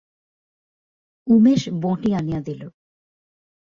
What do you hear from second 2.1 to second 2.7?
আনিয়া দিল।